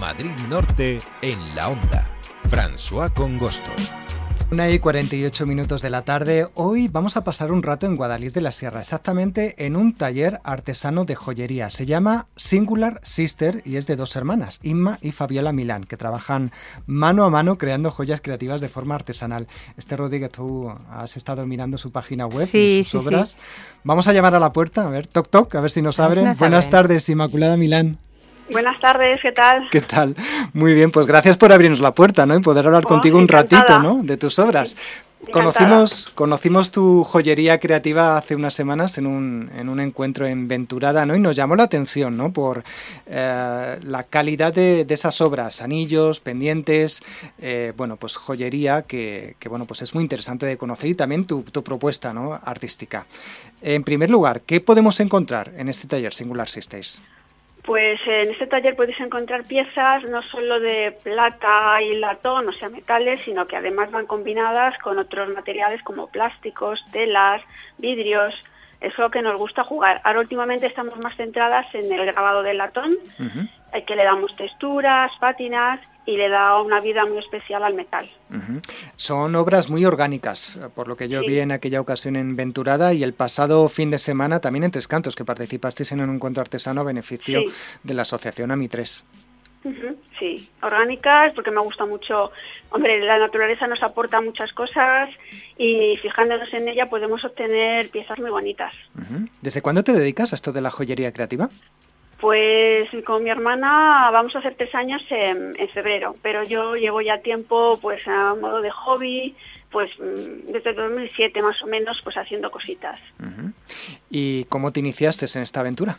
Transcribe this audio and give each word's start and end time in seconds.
Madrid 0.00 0.32
Norte 0.48 0.96
en 1.20 1.54
la 1.54 1.68
onda. 1.68 2.08
François 2.50 3.12
Congosto. 3.12 3.70
Una 4.50 4.70
y 4.70 4.78
48 4.78 5.44
minutos 5.44 5.82
de 5.82 5.90
la 5.90 6.06
tarde. 6.06 6.48
Hoy 6.54 6.88
vamos 6.88 7.18
a 7.18 7.22
pasar 7.22 7.52
un 7.52 7.62
rato 7.62 7.84
en 7.84 7.96
Guadalís 7.96 8.32
de 8.32 8.40
la 8.40 8.50
Sierra, 8.50 8.80
exactamente 8.80 9.66
en 9.66 9.76
un 9.76 9.92
taller 9.92 10.40
artesano 10.42 11.04
de 11.04 11.16
joyería. 11.16 11.68
Se 11.68 11.84
llama 11.84 12.28
Singular 12.34 12.98
Sister 13.02 13.60
y 13.66 13.76
es 13.76 13.86
de 13.86 13.96
dos 13.96 14.16
hermanas, 14.16 14.58
Inma 14.62 14.98
y 15.02 15.12
Fabiola 15.12 15.52
Milán, 15.52 15.84
que 15.84 15.98
trabajan 15.98 16.50
mano 16.86 17.24
a 17.24 17.30
mano 17.30 17.58
creando 17.58 17.90
joyas 17.90 18.22
creativas 18.22 18.62
de 18.62 18.70
forma 18.70 18.94
artesanal. 18.94 19.48
Este 19.76 19.98
Rodríguez, 19.98 20.30
tú 20.30 20.72
has 20.90 21.18
estado 21.18 21.46
mirando 21.46 21.76
su 21.76 21.92
página 21.92 22.26
web 22.26 22.48
y 22.54 22.84
sus 22.84 23.06
obras. 23.06 23.36
Vamos 23.84 24.08
a 24.08 24.14
llamar 24.14 24.34
a 24.34 24.40
la 24.40 24.50
puerta, 24.50 24.86
a 24.86 24.90
ver, 24.90 25.06
toc 25.06 25.28
toc, 25.28 25.54
a 25.56 25.60
ver 25.60 25.70
si 25.70 25.82
nos 25.82 26.00
abren. 26.00 26.32
Buenas 26.38 26.70
tardes, 26.70 27.06
Inmaculada 27.10 27.58
Milán. 27.58 27.98
Buenas 28.50 28.80
tardes, 28.80 29.18
¿qué 29.22 29.32
tal? 29.32 29.68
¿Qué 29.70 29.80
tal? 29.80 30.16
Muy 30.52 30.74
bien, 30.74 30.90
pues 30.90 31.06
gracias 31.06 31.36
por 31.36 31.52
abrirnos 31.52 31.80
la 31.80 31.92
puerta, 31.92 32.26
¿no? 32.26 32.36
Y 32.36 32.40
poder 32.40 32.66
hablar 32.66 32.84
oh, 32.84 32.88
contigo 32.88 33.18
un 33.18 33.28
ratito, 33.28 33.78
¿no? 33.80 34.00
De 34.02 34.16
tus 34.16 34.38
obras. 34.38 34.76
Conocimos, 35.30 36.10
conocimos 36.14 36.70
tu 36.70 37.04
joyería 37.04 37.60
creativa 37.60 38.16
hace 38.16 38.34
unas 38.34 38.54
semanas 38.54 38.96
en 38.96 39.06
un, 39.06 39.50
en 39.54 39.68
un 39.68 39.78
encuentro 39.78 40.26
en 40.26 40.48
Venturada, 40.48 41.04
¿no? 41.04 41.14
Y 41.14 41.20
nos 41.20 41.36
llamó 41.36 41.56
la 41.56 41.64
atención, 41.64 42.16
¿no? 42.16 42.32
Por 42.32 42.64
eh, 43.06 43.78
la 43.82 44.02
calidad 44.04 44.52
de, 44.52 44.86
esas 44.88 45.20
obras, 45.20 45.60
anillos, 45.60 46.20
pendientes, 46.20 47.02
eh, 47.38 47.74
bueno, 47.76 47.96
pues 47.96 48.16
joyería 48.16 48.82
que, 48.82 49.36
que, 49.38 49.48
bueno, 49.50 49.66
pues 49.66 49.82
es 49.82 49.94
muy 49.94 50.02
interesante 50.02 50.46
de 50.46 50.56
conocer 50.56 50.90
y 50.90 50.94
también 50.94 51.26
tu, 51.26 51.42
tu 51.42 51.62
propuesta, 51.62 52.14
¿no? 52.14 52.32
Artística. 52.32 53.06
En 53.60 53.84
primer 53.84 54.10
lugar, 54.10 54.40
¿qué 54.40 54.60
podemos 54.60 54.98
encontrar 55.00 55.52
en 55.56 55.68
este 55.68 55.86
taller 55.86 56.14
Singular 56.14 56.48
Sisters? 56.48 57.02
Pues 57.70 58.00
en 58.04 58.32
este 58.32 58.48
taller 58.48 58.74
podéis 58.74 58.98
encontrar 58.98 59.44
piezas 59.44 60.02
no 60.10 60.24
solo 60.24 60.58
de 60.58 60.90
plata 61.04 61.80
y 61.80 61.94
latón, 61.98 62.48
o 62.48 62.52
sea, 62.52 62.68
metales, 62.68 63.20
sino 63.20 63.46
que 63.46 63.54
además 63.54 63.92
van 63.92 64.06
combinadas 64.06 64.76
con 64.78 64.98
otros 64.98 65.32
materiales 65.32 65.80
como 65.84 66.08
plásticos, 66.08 66.84
telas, 66.90 67.40
vidrios. 67.78 68.34
Eso 68.80 69.10
que 69.10 69.22
nos 69.22 69.36
gusta 69.36 69.62
jugar. 69.64 70.00
Ahora 70.04 70.20
últimamente 70.20 70.66
estamos 70.66 70.98
más 71.02 71.16
centradas 71.16 71.66
en 71.74 71.92
el 71.92 72.06
grabado 72.06 72.42
del 72.42 72.58
latón, 72.58 72.96
que 73.86 73.96
le 73.96 74.04
damos 74.04 74.34
texturas, 74.36 75.12
pátinas 75.20 75.80
y 76.06 76.16
le 76.16 76.28
da 76.28 76.60
una 76.60 76.80
vida 76.80 77.04
muy 77.04 77.18
especial 77.18 77.62
al 77.62 77.74
metal. 77.74 78.08
Son 78.96 79.34
obras 79.36 79.68
muy 79.68 79.84
orgánicas, 79.84 80.58
por 80.74 80.88
lo 80.88 80.96
que 80.96 81.08
yo 81.08 81.20
vi 81.20 81.40
en 81.40 81.52
aquella 81.52 81.80
ocasión 81.80 82.16
en 82.16 82.36
Venturada 82.36 82.94
y 82.94 83.02
el 83.02 83.12
pasado 83.12 83.68
fin 83.68 83.90
de 83.90 83.98
semana 83.98 84.40
también 84.40 84.64
en 84.64 84.70
Tres 84.70 84.88
Cantos, 84.88 85.14
que 85.14 85.24
participasteis 85.24 85.92
en 85.92 86.00
un 86.00 86.14
encuentro 86.14 86.40
artesano 86.40 86.80
a 86.80 86.84
beneficio 86.84 87.42
de 87.82 87.94
la 87.94 88.02
asociación 88.02 88.50
AMI3. 88.50 89.04
Sí, 90.18 90.48
orgánicas, 90.62 91.34
porque 91.34 91.50
me 91.50 91.60
gusta 91.60 91.84
mucho. 91.84 92.32
Hombre, 92.70 93.00
la 93.00 93.18
naturaleza 93.18 93.66
nos 93.66 93.82
aporta 93.82 94.20
muchas 94.20 94.52
cosas 94.52 95.10
y 95.58 95.98
fijándonos 96.00 96.52
en 96.54 96.68
ella 96.68 96.86
podemos 96.86 97.24
obtener 97.24 97.90
piezas 97.90 98.18
muy 98.18 98.30
bonitas. 98.30 98.74
¿Desde 99.42 99.60
cuándo 99.60 99.84
te 99.84 99.92
dedicas 99.92 100.32
a 100.32 100.34
esto 100.34 100.52
de 100.52 100.62
la 100.62 100.70
joyería 100.70 101.12
creativa? 101.12 101.50
Pues 102.20 102.88
con 103.04 103.22
mi 103.24 103.30
hermana 103.30 104.10
vamos 104.12 104.34
a 104.34 104.40
hacer 104.40 104.54
tres 104.54 104.74
años 104.74 105.02
en, 105.08 105.52
febrero, 105.72 106.14
pero 106.22 106.42
yo 106.44 106.74
llevo 106.74 107.00
ya 107.00 107.18
tiempo 107.18 107.78
pues 107.80 108.06
a 108.06 108.34
modo 108.34 108.60
de 108.60 108.70
hobby, 108.70 109.34
pues 109.70 109.90
mm, 109.98 110.52
desde 110.52 110.74
2007 110.74 111.40
más 111.42 111.62
o 111.62 111.66
menos 111.66 112.00
pues 112.04 112.16
haciendo 112.16 112.50
cositas. 112.50 112.98
¿Y 114.10 114.44
cómo 114.44 114.70
te 114.70 114.80
iniciaste 114.80 115.26
en 115.34 115.42
esta 115.42 115.60
aventura? 115.60 115.98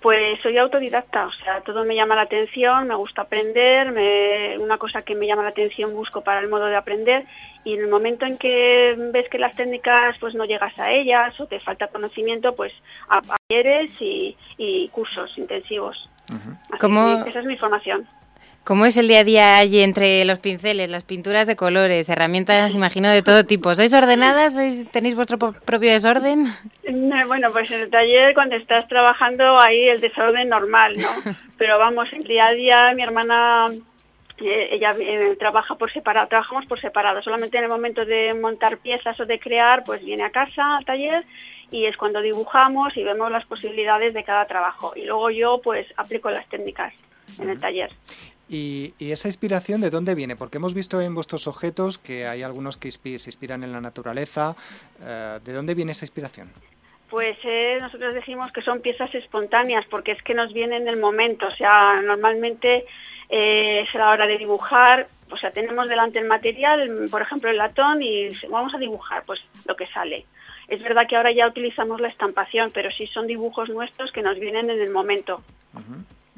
Pues 0.00 0.40
soy 0.42 0.56
autodidacta, 0.58 1.26
o 1.26 1.32
sea, 1.32 1.60
todo 1.62 1.84
me 1.84 1.96
llama 1.96 2.14
la 2.14 2.22
atención, 2.22 2.86
me 2.86 2.94
gusta 2.94 3.22
aprender, 3.22 3.92
una 4.60 4.78
cosa 4.78 5.02
que 5.02 5.16
me 5.16 5.26
llama 5.26 5.42
la 5.42 5.48
atención 5.48 5.92
busco 5.92 6.20
para 6.20 6.40
el 6.40 6.48
modo 6.48 6.66
de 6.66 6.76
aprender 6.76 7.26
y 7.64 7.74
en 7.74 7.80
el 7.80 7.88
momento 7.88 8.24
en 8.24 8.38
que 8.38 8.94
ves 9.12 9.28
que 9.28 9.38
las 9.38 9.56
técnicas 9.56 10.16
pues 10.18 10.34
no 10.34 10.44
llegas 10.44 10.78
a 10.78 10.92
ellas 10.92 11.38
o 11.40 11.46
te 11.46 11.58
falta 11.58 11.88
conocimiento, 11.88 12.54
pues 12.54 12.72
adquieres 13.08 13.90
y, 14.00 14.36
y 14.56 14.88
cursos 14.88 15.36
intensivos. 15.36 16.08
esa 17.26 17.40
es 17.40 17.44
mi 17.44 17.56
formación. 17.56 18.06
¿Cómo 18.68 18.84
es 18.84 18.98
el 18.98 19.08
día 19.08 19.20
a 19.20 19.24
día 19.24 19.56
allí 19.56 19.80
entre 19.80 20.26
los 20.26 20.40
pinceles, 20.40 20.90
las 20.90 21.02
pinturas 21.02 21.46
de 21.46 21.56
colores, 21.56 22.06
herramientas, 22.10 22.74
imagino, 22.74 23.08
de 23.08 23.22
todo 23.22 23.46
tipo? 23.46 23.74
¿Sois 23.74 23.94
ordenadas? 23.94 24.58
¿Tenéis 24.92 25.14
vuestro 25.14 25.38
propio 25.38 25.90
desorden? 25.90 26.52
Bueno, 27.26 27.50
pues 27.50 27.70
en 27.70 27.80
el 27.80 27.88
taller 27.88 28.34
cuando 28.34 28.56
estás 28.56 28.86
trabajando 28.86 29.58
ahí 29.58 29.88
el 29.88 30.02
desorden 30.02 30.50
normal, 30.50 30.98
¿no? 30.98 31.08
Pero 31.56 31.78
vamos, 31.78 32.12
el 32.12 32.24
día 32.24 32.48
a 32.48 32.52
día 32.52 32.92
mi 32.94 33.02
hermana 33.02 33.68
eh, 34.36 34.68
ella 34.70 34.94
eh, 35.00 35.34
trabaja 35.38 35.76
por 35.76 35.90
separado, 35.90 36.28
trabajamos 36.28 36.66
por 36.66 36.78
separado, 36.78 37.22
solamente 37.22 37.56
en 37.56 37.64
el 37.64 37.70
momento 37.70 38.04
de 38.04 38.34
montar 38.34 38.76
piezas 38.76 39.18
o 39.18 39.24
de 39.24 39.40
crear, 39.40 39.82
pues 39.82 40.04
viene 40.04 40.24
a 40.24 40.30
casa 40.30 40.76
al 40.76 40.84
taller 40.84 41.24
y 41.70 41.86
es 41.86 41.96
cuando 41.96 42.20
dibujamos 42.20 42.94
y 42.98 43.02
vemos 43.02 43.30
las 43.30 43.46
posibilidades 43.46 44.12
de 44.12 44.24
cada 44.24 44.44
trabajo. 44.44 44.92
Y 44.94 45.06
luego 45.06 45.30
yo 45.30 45.58
pues 45.64 45.86
aplico 45.96 46.30
las 46.30 46.46
técnicas 46.50 46.92
en 47.38 47.48
el 47.48 47.58
taller. 47.58 47.88
Y, 48.48 48.94
esa 48.98 49.28
inspiración 49.28 49.80
de 49.80 49.90
dónde 49.90 50.14
viene? 50.14 50.36
Porque 50.36 50.56
hemos 50.58 50.74
visto 50.74 51.00
en 51.00 51.14
vuestros 51.14 51.46
objetos 51.46 51.98
que 51.98 52.26
hay 52.26 52.42
algunos 52.42 52.76
que 52.76 52.90
se 52.90 53.28
inspiran 53.28 53.62
en 53.62 53.72
la 53.72 53.80
naturaleza. 53.80 54.56
Eh, 55.02 55.38
¿De 55.44 55.52
dónde 55.52 55.74
viene 55.74 55.92
esa 55.92 56.04
inspiración? 56.04 56.50
Pues 57.10 57.38
eh, 57.44 57.78
nosotros 57.80 58.14
decimos 58.14 58.52
que 58.52 58.62
son 58.62 58.80
piezas 58.80 59.14
espontáneas 59.14 59.84
porque 59.86 60.12
es 60.12 60.22
que 60.22 60.34
nos 60.34 60.52
vienen 60.52 60.82
en 60.82 60.88
el 60.88 61.00
momento. 61.00 61.46
O 61.46 61.50
sea, 61.50 62.00
normalmente 62.02 62.86
eh, 63.28 63.80
es 63.86 63.94
la 63.94 64.10
hora 64.10 64.26
de 64.26 64.38
dibujar. 64.38 65.08
O 65.30 65.36
sea, 65.36 65.50
tenemos 65.50 65.88
delante 65.88 66.18
el 66.18 66.26
material, 66.26 67.08
por 67.10 67.20
ejemplo 67.20 67.50
el 67.50 67.58
latón, 67.58 68.00
y 68.00 68.30
vamos 68.48 68.74
a 68.74 68.78
dibujar 68.78 69.22
pues 69.26 69.40
lo 69.66 69.76
que 69.76 69.84
sale. 69.86 70.24
Es 70.68 70.82
verdad 70.82 71.06
que 71.06 71.16
ahora 71.16 71.32
ya 71.32 71.46
utilizamos 71.46 72.00
la 72.00 72.08
estampación, 72.08 72.70
pero 72.72 72.90
sí 72.90 73.06
son 73.06 73.26
dibujos 73.26 73.68
nuestros 73.68 74.10
que 74.10 74.22
nos 74.22 74.38
vienen 74.38 74.70
en 74.70 74.80
el 74.80 74.90
momento 74.90 75.42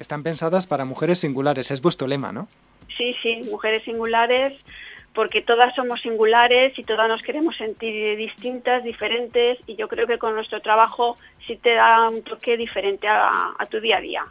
están 0.01 0.23
pensadas 0.23 0.67
para 0.67 0.85
mujeres 0.85 1.21
singulares, 1.21 1.71
es 1.71 1.81
vuestro 1.81 2.09
lema, 2.09 2.33
¿no? 2.33 2.49
Sí, 2.97 3.15
sí, 3.23 3.43
mujeres 3.51 3.85
singulares, 3.85 4.59
porque 5.15 5.43
todas 5.43 5.75
somos 5.75 6.01
singulares 6.01 6.79
y 6.79 6.85
todas 6.85 7.09
nos 7.09 7.23
queremos 7.23 7.57
sentir 7.57 8.17
distintas, 8.17 8.83
diferentes, 8.83 9.59
y 9.67 9.77
yo 9.77 9.89
creo 9.89 10.07
que 10.07 10.19
con 10.19 10.35
nuestro 10.35 10.61
trabajo 10.61 11.17
sí 11.47 11.57
te 11.57 11.75
da 11.75 12.09
un 12.09 12.23
toque 12.23 12.57
diferente 12.57 13.07
a, 13.09 13.55
tu 13.71 13.81
día 13.81 13.99
a 13.99 14.01
día. 14.01 14.25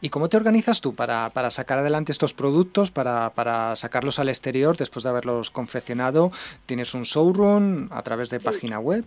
¿Y 0.00 0.08
cómo 0.08 0.28
te 0.28 0.36
organizas 0.36 0.80
tú 0.80 0.94
para, 0.94 1.30
sacar 1.50 1.78
adelante 1.78 2.12
estos 2.12 2.34
productos, 2.34 2.90
para, 2.90 3.30
para, 3.34 3.76
sacarlos 3.76 4.18
al 4.18 4.28
exterior 4.28 4.76
después 4.76 5.02
de 5.02 5.10
haberlos 5.10 5.50
confeccionado? 5.50 6.30
¿Tienes 6.66 6.94
un 6.94 7.02
showroom 7.02 7.88
a 7.90 8.02
través 8.02 8.30
de 8.30 8.40
página 8.40 8.78
web? 8.78 9.04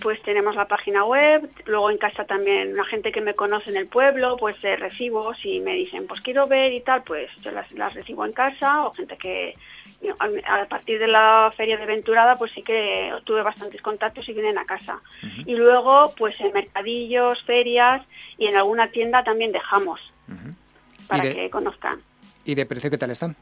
Pues 0.00 0.22
tenemos 0.22 0.54
la 0.54 0.68
página 0.68 1.04
web, 1.04 1.48
luego 1.66 1.90
en 1.90 1.98
casa 1.98 2.24
también 2.24 2.74
la 2.74 2.84
gente 2.84 3.10
que 3.10 3.20
me 3.20 3.34
conoce 3.34 3.70
en 3.70 3.76
el 3.76 3.88
pueblo, 3.88 4.36
pues 4.36 4.62
eh, 4.62 4.76
recibo, 4.76 5.34
si 5.34 5.60
me 5.60 5.74
dicen, 5.74 6.06
pues 6.06 6.20
quiero 6.20 6.46
ver 6.46 6.72
y 6.72 6.80
tal, 6.80 7.02
pues 7.02 7.28
yo 7.42 7.50
las, 7.50 7.94
recibo 7.94 8.24
en 8.24 8.32
casa, 8.32 8.86
o 8.86 8.92
gente 8.92 9.16
que 9.16 9.52
a 10.48 10.64
partir 10.66 10.98
de 10.98 11.08
la 11.08 11.52
feria 11.54 11.76
de 11.76 11.84
Venturada, 11.84 12.38
pues 12.38 12.52
sí 12.54 12.62
que 12.62 13.12
tuve 13.24 13.42
bastantes 13.42 13.82
contactos 13.82 14.26
y 14.30 14.32
vienen 14.32 14.56
a 14.56 14.64
casa. 14.64 14.98
Y 15.44 15.54
luego, 15.56 16.14
pues 16.16 16.40
en 16.40 16.54
mercadillos, 16.54 17.42
ferias 17.42 18.00
y 18.38 18.46
en 18.46 18.56
alguna 18.56 18.90
tienda 18.90 19.22
también 19.24 19.52
dejamos, 19.52 20.00
para 21.06 21.22
que 21.22 21.50
conozcan. 21.50 22.00
¿Y 22.46 22.54
de 22.54 22.64
precio 22.64 22.88
qué 22.90 22.96
tal 22.96 23.10
están? 23.10 23.36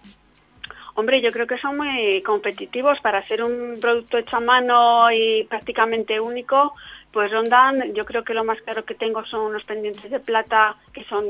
Hombre, 0.99 1.21
yo 1.21 1.31
creo 1.31 1.47
que 1.47 1.59
son 1.59 1.77
muy 1.77 2.21
competitivos 2.23 2.99
para 3.01 3.25
ser 3.29 3.45
un 3.45 3.79
producto 3.81 4.19
hecho 4.19 4.39
a 4.39 4.41
mano 4.41 5.13
y 5.13 5.45
prácticamente 5.45 6.19
único, 6.19 6.75
pues 7.13 7.31
rondan, 7.31 7.95
yo 7.95 8.05
creo 8.05 8.25
que 8.25 8.35
lo 8.35 8.43
más 8.43 8.61
caro 8.63 8.85
que 8.85 8.97
tengo 8.97 9.25
son 9.25 9.43
unos 9.43 9.65
pendientes 9.65 10.11
de 10.11 10.19
plata 10.19 10.75
que 10.93 11.05
son 11.05 11.25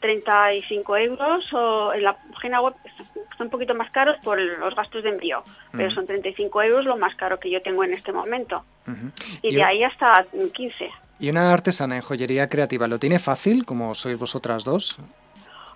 35 0.00 0.96
euros 0.98 1.50
o 1.54 1.94
en 1.94 2.02
la 2.02 2.18
página 2.34 2.60
web 2.60 2.74
son 3.38 3.46
un 3.46 3.50
poquito 3.50 3.74
más 3.74 3.90
caros 3.90 4.18
por 4.22 4.38
los 4.38 4.74
gastos 4.74 5.02
de 5.02 5.08
envío, 5.08 5.42
pero 5.72 5.90
son 5.90 6.04
35 6.04 6.62
euros 6.64 6.84
lo 6.84 6.98
más 6.98 7.14
caro 7.14 7.40
que 7.40 7.50
yo 7.50 7.62
tengo 7.62 7.84
en 7.84 7.94
este 7.94 8.12
momento. 8.12 8.62
Y, 9.40 9.54
de 9.54 9.62
ahí 9.62 9.84
hasta 9.84 10.26
15. 10.52 10.90
¿Y 11.18 11.30
una 11.30 11.50
artesana 11.50 11.96
en 11.96 12.02
joyería 12.02 12.50
creativa 12.50 12.86
lo 12.86 12.98
tiene 12.98 13.18
fácil, 13.18 13.64
como 13.64 13.94
sois 13.94 14.18
vosotras 14.18 14.64
dos? 14.64 14.98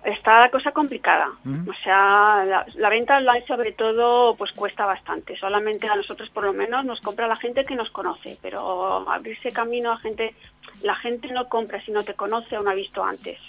Está 0.03 0.41
la 0.41 0.49
cosa 0.49 0.71
complicada. 0.71 1.29
O 1.67 1.73
sea, 1.73 2.65
la, 2.75 2.89
venta 2.89 3.17
online 3.17 3.45
sobre 3.47 3.71
todo 3.71 4.35
pues 4.35 4.51
cuesta 4.51 4.85
bastante. 4.85 5.35
Solamente 5.35 5.87
a 5.87 5.95
nosotros 5.95 6.29
por 6.29 6.43
lo 6.43 6.53
menos 6.53 6.85
nos 6.85 6.99
compra 7.01 7.27
la 7.27 7.35
gente 7.35 7.63
que 7.63 7.75
nos 7.75 7.89
conoce, 7.89 8.37
pero 8.41 9.09
abrirse 9.09 9.51
camino 9.51 9.91
a 9.91 9.97
gente 9.97 10.35
la 10.83 10.95
gente 10.95 11.29
no 11.29 11.49
compra 11.49 11.83
si 11.83 11.91
no 11.91 12.03
te 12.03 12.13
conoce 12.13 12.55
o 12.57 12.61
no 12.61 12.69
ha 12.69 12.75
visto 12.75 13.03
antes. 13.03 13.39